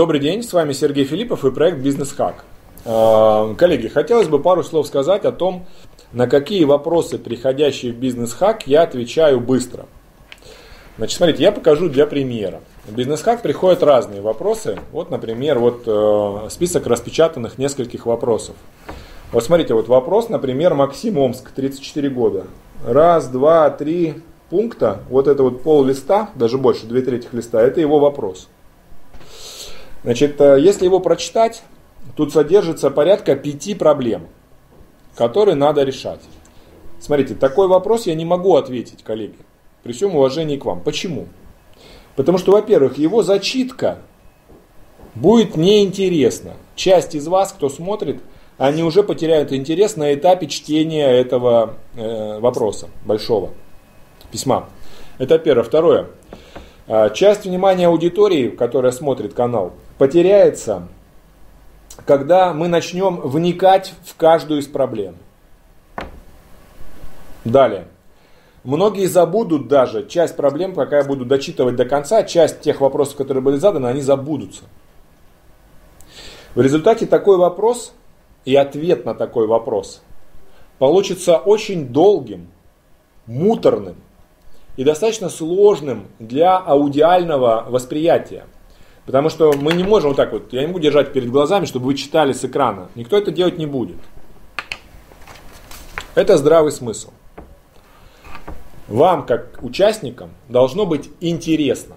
[0.00, 2.46] Добрый день, с вами Сергей Филиппов и проект «Бизнес Хак».
[2.86, 5.66] А, коллеги, хотелось бы пару слов сказать о том,
[6.14, 9.84] на какие вопросы, приходящие в «Бизнес Хак», я отвечаю быстро.
[10.96, 12.62] Значит, смотрите, я покажу для примера.
[12.86, 14.78] В «Бизнес Хак» приходят разные вопросы.
[14.90, 18.56] Вот, например, вот э, список распечатанных нескольких вопросов.
[19.32, 22.44] Вот смотрите, вот вопрос, например, Максим Омск, 34 года.
[22.86, 24.14] Раз, два, три
[24.48, 28.48] пункта, вот это вот пол листа, даже больше, две трети листа, это его вопрос.
[30.02, 31.62] Значит, э, если его прочитать,
[32.16, 34.28] тут содержится порядка пяти проблем,
[35.14, 36.20] которые надо решать.
[37.00, 39.36] Смотрите, такой вопрос я не могу ответить, коллеги,
[39.82, 40.80] при всем уважении к вам.
[40.80, 41.26] Почему?
[42.16, 43.98] Потому что, во-первых, его зачитка
[45.14, 46.52] будет неинтересна.
[46.74, 48.20] Часть из вас, кто смотрит,
[48.58, 53.50] они уже потеряют интерес на этапе чтения этого э, вопроса, большого
[54.30, 54.68] письма.
[55.18, 55.64] Это первое.
[55.64, 56.06] Второе.
[56.86, 60.88] А, часть внимания аудитории, которая смотрит канал, потеряется,
[62.06, 65.14] когда мы начнем вникать в каждую из проблем.
[67.44, 67.86] Далее.
[68.64, 73.42] Многие забудут даже часть проблем, пока я буду дочитывать до конца, часть тех вопросов, которые
[73.42, 74.62] были заданы, они забудутся.
[76.54, 77.92] В результате такой вопрос
[78.46, 80.00] и ответ на такой вопрос
[80.78, 82.48] получится очень долгим,
[83.26, 83.96] муторным
[84.78, 88.46] и достаточно сложным для аудиального восприятия.
[89.06, 91.86] Потому что мы не можем вот так вот, я не могу держать перед глазами, чтобы
[91.86, 92.88] вы читали с экрана.
[92.94, 93.96] Никто это делать не будет.
[96.14, 97.10] Это здравый смысл.
[98.88, 101.94] Вам, как участникам, должно быть интересно.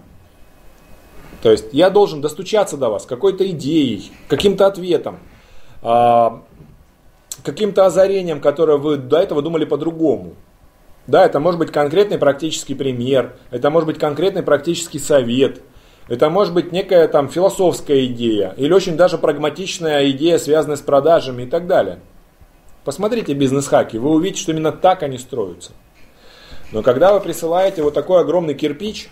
[1.42, 5.20] То есть я должен достучаться до вас какой-то идеей, каким-то ответом,
[5.81, 6.44] а,
[7.44, 10.36] каким-то озарением, которое вы до этого думали по-другому.
[11.06, 15.62] Да, это может быть конкретный практический пример, это может быть конкретный практический совет–
[16.08, 21.44] это может быть некая там философская идея или очень даже прагматичная идея, связанная с продажами
[21.44, 22.00] и так далее.
[22.84, 25.72] Посмотрите бизнес-хаки, вы увидите, что именно так они строятся.
[26.74, 29.09] Но когда вы присылаете вот такой огромный кирпич,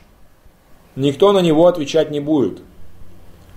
[0.96, 2.60] никто на него отвечать не будет.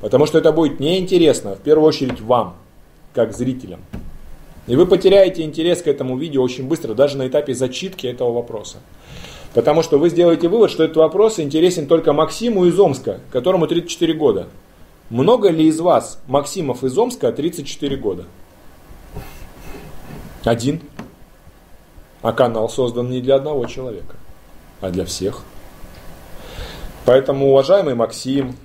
[0.00, 2.56] Потому что это будет неинтересно, в первую очередь вам,
[3.14, 3.80] как зрителям.
[4.66, 8.78] И вы потеряете интерес к этому видео очень быстро, даже на этапе зачитки этого вопроса.
[9.54, 14.12] Потому что вы сделаете вывод, что этот вопрос интересен только Максиму из Омска, которому 34
[14.12, 14.48] года.
[15.10, 18.24] Много ли из вас Максимов из Омска 34 года?
[20.42, 20.80] Один.
[22.20, 24.16] А канал создан не для одного человека,
[24.80, 25.42] а для всех.
[27.04, 28.56] Поэтому, уважаемый Максим,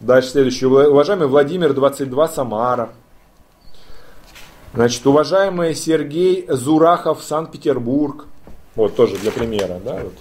[0.00, 2.90] дальше следующий, уважаемый Владимир 22 Самара,
[4.74, 8.26] значит, уважаемый Сергей Зурахов Санкт-Петербург,
[8.80, 10.14] вот тоже для примера, да, вот.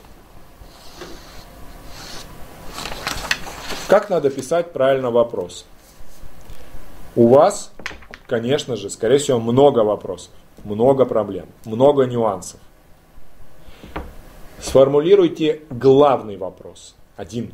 [3.87, 5.65] Как надо писать правильно вопрос?
[7.15, 7.71] У вас,
[8.27, 10.31] конечно же, скорее всего, много вопросов,
[10.63, 12.59] много проблем, много нюансов.
[14.61, 16.95] Сформулируйте главный вопрос.
[17.15, 17.53] Один.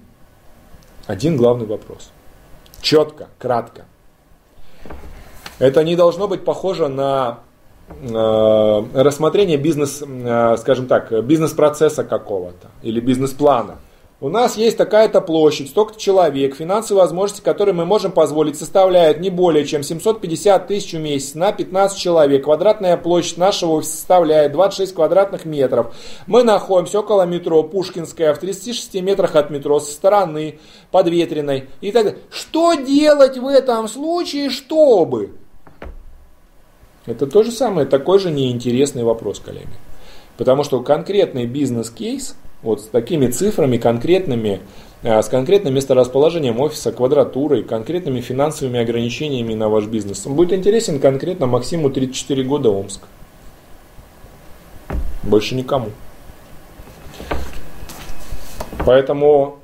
[1.06, 2.10] Один главный вопрос.
[2.82, 3.86] Четко, кратко.
[5.60, 7.40] Это не должно быть похоже на
[7.88, 13.78] рассмотрение бизнес, э, скажем так, бизнес-процесса какого-то или бизнес-плана.
[14.22, 19.30] У нас есть такая-то площадь, столько-то человек, финансовые возможности, которые мы можем позволить, составляют не
[19.30, 22.46] более чем 750 тысяч в месяц на 15 человек.
[22.46, 25.94] Квадратная площадь нашего офиса составляет 26 квадратных метров.
[26.28, 30.60] Мы находимся около метро Пушкинская, в 36 метрах от метро, со стороны
[30.92, 32.22] подветренной и так далее.
[32.32, 35.34] Что делать в этом случае, чтобы?
[37.06, 39.68] Это то же самое, такой же неинтересный вопрос, коллеги.
[40.38, 44.62] Потому что конкретный бизнес-кейс, вот с такими цифрами конкретными,
[45.04, 51.00] э, с конкретным месторасположением офиса, квадратурой, конкретными финансовыми ограничениями на ваш бизнес, он будет интересен
[51.00, 53.02] конкретно Максиму 34 года Омск.
[55.24, 55.90] Больше никому.
[58.86, 59.58] Поэтому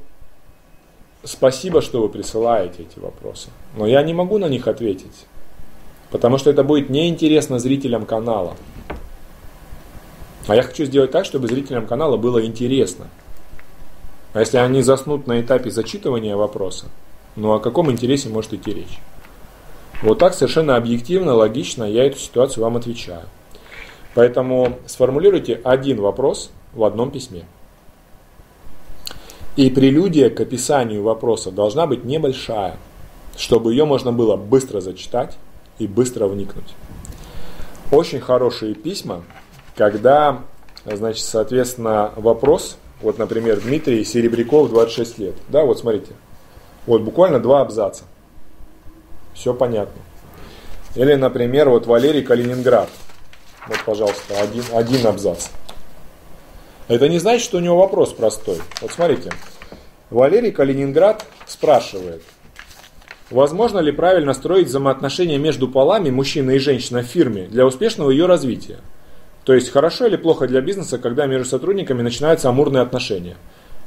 [1.23, 3.49] спасибо, что вы присылаете эти вопросы.
[3.75, 5.25] Но я не могу на них ответить.
[6.11, 8.55] Потому что это будет неинтересно зрителям канала.
[10.47, 13.07] А я хочу сделать так, чтобы зрителям канала было интересно.
[14.33, 16.87] А если они заснут на этапе зачитывания вопроса,
[17.35, 18.99] ну о каком интересе может идти речь?
[20.01, 23.23] Вот так совершенно объективно, логично я эту ситуацию вам отвечаю.
[24.13, 27.43] Поэтому сформулируйте один вопрос в одном письме.
[29.55, 32.77] И прелюдия к описанию вопроса должна быть небольшая,
[33.37, 35.37] чтобы ее можно было быстро зачитать,
[35.81, 36.75] и быстро вникнуть.
[37.92, 39.24] Очень хорошие письма,
[39.75, 40.44] когда,
[40.86, 46.13] значит, соответственно, вопрос, вот, например, Дмитрий Серебряков, 26 лет, да, вот смотрите,
[46.86, 48.04] вот буквально два абзаца.
[49.33, 50.00] Все понятно.
[50.95, 52.89] Или, например, вот Валерий Калининград.
[53.68, 55.48] Вот, пожалуйста, один, один абзац.
[56.88, 58.60] Это не значит, что у него вопрос простой.
[58.81, 59.31] Вот смотрите.
[60.10, 62.22] Валерий Калининград спрашивает.
[63.31, 68.25] Возможно ли правильно строить взаимоотношения между полами, мужчина и женщина в фирме, для успешного ее
[68.25, 68.80] развития?
[69.45, 73.38] То есть, хорошо или плохо для бизнеса, когда между сотрудниками начинаются амурные отношения?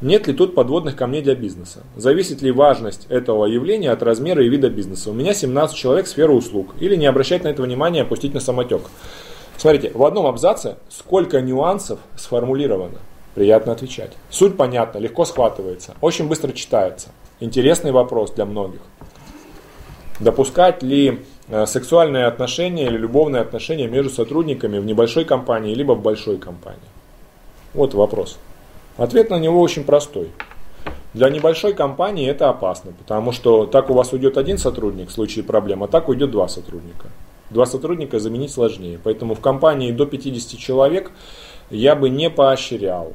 [0.01, 1.85] Нет ли тут подводных камней для бизнеса?
[1.95, 5.11] Зависит ли важность этого явления от размера и вида бизнеса?
[5.11, 6.75] У меня 17 человек сфера услуг.
[6.81, 8.83] Или не обращать на это внимания, опустить на самотек.
[9.59, 12.99] Смотрите, в одном абзаце сколько нюансов сформулировано.
[13.35, 14.13] Приятно отвечать.
[14.31, 17.09] Суть понятна, легко схватывается, очень быстро читается.
[17.41, 18.81] Интересный вопрос для многих.
[20.21, 26.03] Допускать ли э, сексуальные отношения или любовные отношения между сотрудниками в небольшой компании, либо в
[26.03, 26.81] большой компании?
[27.73, 28.39] Вот вопрос.
[28.97, 30.31] Ответ на него очень простой.
[31.15, 35.45] Для небольшой компании это опасно, потому что так у вас уйдет один сотрудник в случае
[35.45, 37.09] проблем, а так уйдет два сотрудника.
[37.51, 38.99] Два сотрудника заменить сложнее.
[39.03, 41.11] Поэтому в компании до 50 человек
[41.71, 43.15] я бы не поощрял.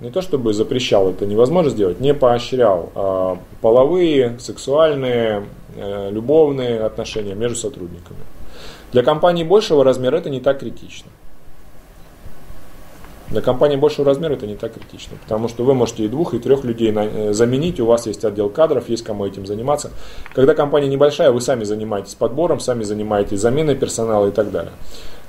[0.00, 5.44] Не то чтобы запрещал, это невозможно сделать, не поощрял а половые, сексуальные,
[5.76, 8.18] э, любовные отношения между сотрудниками.
[8.92, 11.10] Для компании большего размера это не так критично.
[13.34, 16.38] Для компании большего размера это не так критично, потому что вы можете и двух, и
[16.38, 19.90] трех людей э, заменить, у вас есть отдел кадров, есть кому этим заниматься.
[20.34, 24.70] Когда компания небольшая, вы сами занимаетесь подбором, сами занимаетесь заменой персонала и так далее.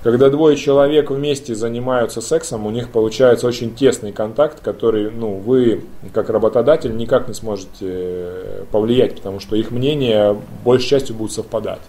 [0.04, 5.82] Когда двое человек вместе занимаются сексом, у них получается очень тесный контакт, который ну, вы,
[6.14, 11.82] как работодатель, никак не сможете э, повлиять, потому что их мнения большей частью будут совпадать.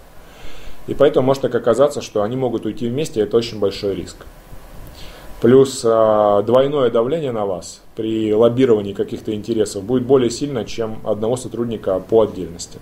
[0.87, 4.15] И поэтому может так оказаться, что они могут уйти вместе, и это очень большой риск.
[5.41, 11.37] Плюс э, двойное давление на вас при лоббировании каких-то интересов будет более сильно, чем одного
[11.37, 12.79] сотрудника по отдельности.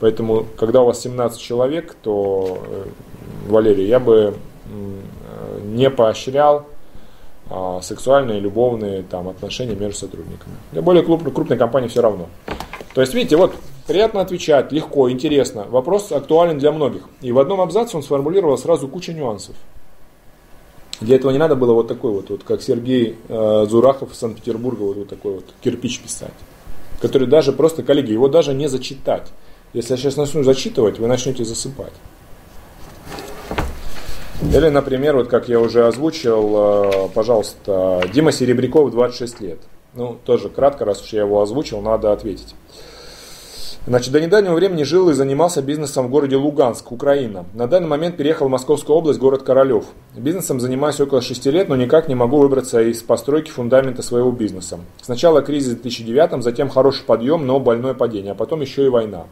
[0.00, 2.84] Поэтому, когда у вас 17 человек, то, э,
[3.48, 4.34] Валерий, я бы
[5.64, 6.66] не поощрял
[7.50, 10.54] э, сексуальные, любовные там, отношения между сотрудниками.
[10.72, 12.28] Для более крупной компании все равно.
[12.94, 13.54] То есть, видите, вот
[13.86, 15.64] приятно отвечать, легко, интересно.
[15.68, 17.02] Вопрос актуален для многих.
[17.22, 19.56] И в одном абзаце он сформулировал сразу кучу нюансов.
[21.04, 24.82] Для этого не надо было вот такой вот, вот как Сергей э, Зурахов из Санкт-Петербурга,
[24.82, 26.32] вот, вот такой вот кирпич писать.
[26.98, 29.30] Который даже просто, коллеги, его даже не зачитать.
[29.74, 31.92] Если я сейчас начну зачитывать, вы начнете засыпать.
[34.40, 39.58] Или, например, вот как я уже озвучил, э, пожалуйста, Дима Серебряков, 26 лет.
[39.92, 42.54] Ну, тоже кратко, раз уж я его озвучил, надо ответить.
[43.86, 47.44] Значит, до недавнего времени жил и занимался бизнесом в городе Луганск, Украина.
[47.52, 49.84] На данный момент переехал в Московскую область, город Королев.
[50.16, 54.80] Бизнесом занимаюсь около 6 лет, но никак не могу выбраться из постройки фундамента своего бизнеса.
[55.02, 59.24] Сначала кризис в 2009, затем хороший подъем, но больное падение, а потом еще и война.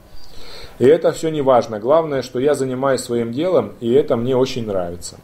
[0.79, 1.81] И это все не важно.
[1.81, 5.17] Главное, что я занимаюсь своим делом, и это мне очень нравится.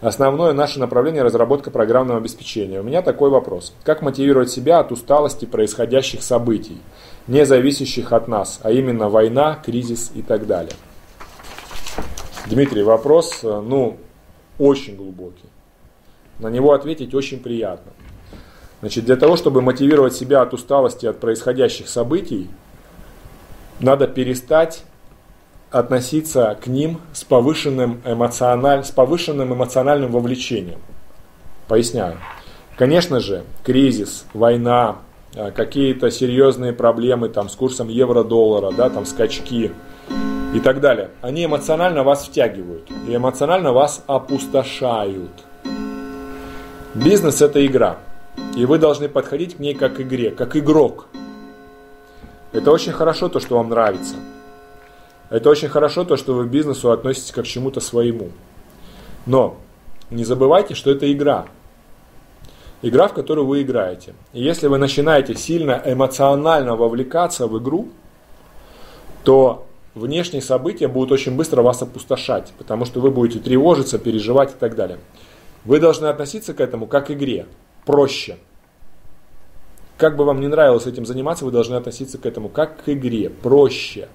[0.00, 2.80] Основное наше направление– разработка программного обеспечения.
[2.80, 3.72] У меня такой вопрос.
[3.84, 6.78] Как мотивировать себя от усталости происходящих событий?
[7.26, 10.74] Не зависящих от нас, а именно война, кризис и так далее.
[12.46, 13.98] Дмитрий, вопрос, э, ну,
[14.58, 15.48] очень глубокий.
[16.38, 17.92] На него ответить очень приятно.
[18.80, 22.50] Значит, для того, чтобы мотивировать себя от усталости от происходящих событий,
[23.78, 24.84] надо перестать
[25.70, 28.84] относиться к ним с повышенным, эмоциональ...
[28.84, 30.80] с повышенным эмоциональным вовлечением.
[31.68, 32.18] Поясняю.
[32.76, 34.96] Конечно же, кризис, война,
[35.34, 39.72] какие-то серьезные проблемы там, с курсом евро-доллара, да, там, скачки
[40.54, 41.10] и так далее.
[41.22, 45.30] Они эмоционально вас втягивают и эмоционально вас опустошают.
[46.94, 47.98] Бизнес– это игра,
[48.54, 51.06] и вы должны подходить к ней как к игре, как игрок.
[52.52, 54.16] Это очень хорошо то, что вам нравится.
[55.30, 58.28] Это очень хорошо то, что вы к бизнесу относитесь как к чему-то своему.
[59.24, 59.56] Но
[60.10, 61.46] не забывайте, что это игра–
[62.82, 64.14] игра, в которую вы играете.
[64.32, 67.88] И если вы начинаете сильно эмоционально вовлекаться в игру,
[69.24, 74.58] то внешние события будут очень быстро вас опустошать, потому что вы будете тревожиться, переживать и
[74.58, 74.98] так далее.
[75.64, 77.46] Вы должны относиться к этому как к игре,
[77.86, 78.38] проще.
[79.96, 83.30] Как бы вам не нравилось этим заниматься, вы должны относиться к этому как к игре,
[83.30, 84.08] проще.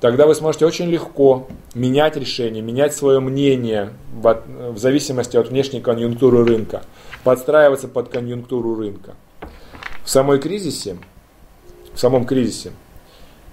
[0.00, 5.80] Тогда вы сможете очень легко менять решение, менять свое мнение в, в зависимости от внешней
[5.80, 6.82] конъюнктуры рынка
[7.24, 9.14] подстраиваться под конъюнктуру рынка.
[10.04, 10.98] В самой кризисе,
[11.92, 12.72] в самом кризисе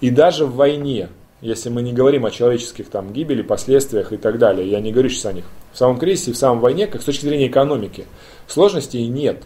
[0.02, 1.10] и даже в войне,
[1.42, 5.10] если мы не говорим о человеческих там гибели, последствиях и так далее, я не говорю
[5.10, 5.46] сейчас о них.
[5.74, 8.06] В самом кризисе, в самом войне, как с точки зрения экономики,
[8.48, 9.44] сложностей нет.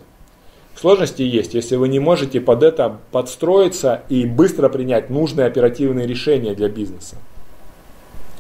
[0.76, 6.54] Сложности есть, если вы не можете под это подстроиться и быстро принять нужные оперативные решения
[6.54, 7.18] для бизнеса.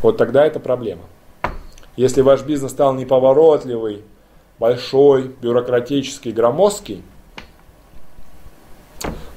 [0.01, 1.03] вот тогда это проблема.
[1.97, 4.03] Если ваш бизнес стал неповоротливый,
[4.57, 7.03] большой, бюрократический, громоздкий,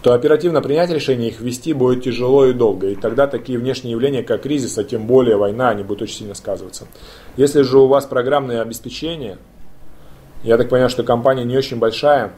[0.02, 2.88] то оперативно принять решение их вести будет тяжело и долго.
[2.88, 6.34] И тогда такие внешние явления, как кризис, а тем более война, они будут очень сильно
[6.34, 6.87] сказываться.
[7.37, 9.38] Если же у вас программное обеспечение,
[10.42, 12.32] я так понимаю, что компания не очень большая,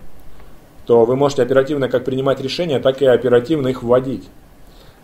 [0.87, 4.29] то вы можете оперативно как принимать решения, так и оперативно их вводить.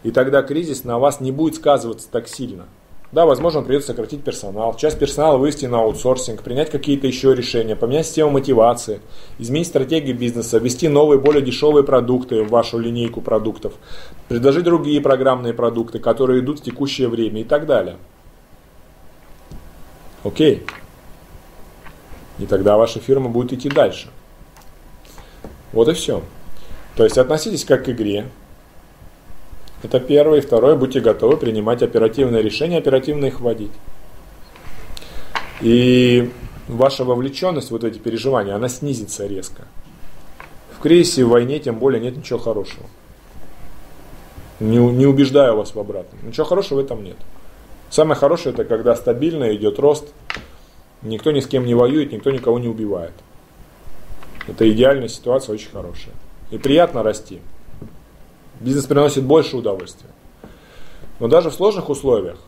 [0.02, 2.66] И тогда кризис на вас не будет сказываться так сильно.
[3.12, 8.06] Да, возможно, придется сократить персонал, часть персонала вывести на аутсорсинг, принять какие-то еще решения, поменять
[8.06, 9.00] систему мотивации,
[9.38, 13.72] изменить стратегию бизнеса, ввести новые, более дешевые продукты в вашу линейку продуктов,
[14.28, 17.96] предложить другие программные продукты, которые идут в текущее время и так далее.
[20.22, 20.64] Окей.
[22.38, 24.08] И тогда ваша фирма будет идти дальше.
[25.72, 26.22] Вот и все.
[26.96, 28.26] То есть относитесь как к игре,
[29.82, 30.38] это первое.
[30.38, 33.72] И второе, будьте готовы принимать оперативные решения, оперативно их вводить.
[35.60, 36.30] И
[36.68, 39.64] ваша вовлеченность вот эти переживания, она снизится резко.
[40.76, 42.86] В кризисе, в войне тем более нет ничего хорошего.
[44.58, 46.26] Не, не убеждаю вас в обратном.
[46.26, 47.16] Ничего хорошего в этом нет.
[47.88, 50.12] Самое хорошее это когда стабильно идет рост,
[51.02, 53.12] никто ни с кем не воюет, никто никого не убивает.
[54.46, 56.14] Это идеальная ситуация, очень хорошая.
[56.50, 57.40] И приятно расти.
[58.60, 60.10] Бизнес приносит больше удовольствия.
[61.18, 62.38] Но даже в сложных условиях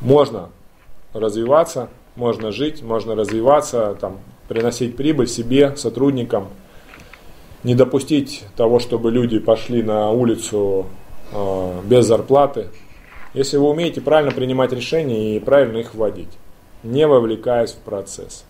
[0.00, 0.50] можно
[1.12, 4.18] развиваться, можно жить, можно развиваться, там,
[4.48, 6.48] приносить прибыль себе, сотрудникам,
[7.64, 10.86] не допустить того, чтобы люди пошли на улицу
[11.32, 12.68] э, без зарплаты.
[13.34, 16.30] Если вы умеете правильно принимать решения и правильно их вводить,
[16.82, 18.44] не вовлекаясь в процесс.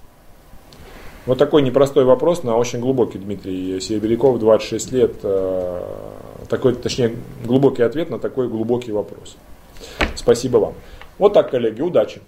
[1.27, 5.13] Вот такой непростой вопрос, но очень глубокий, Дмитрий Серебряков, 26 лет.
[5.23, 5.83] Э,
[6.49, 9.37] такой, точнее, глубокий ответ на такой глубокий вопрос.
[10.15, 10.75] Спасибо вам.
[11.19, 12.21] Вот так, коллеги, удачи.